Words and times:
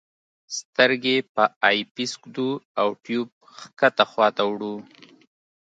سترګې 0.57 1.17
په 1.33 1.43
آی 1.67 1.77
پیس 1.93 2.11
ږدو 2.21 2.49
او 2.79 2.87
ټیوب 3.03 3.29
ښکته 3.59 4.03
خواته 4.11 4.43
وړو. 4.47 4.75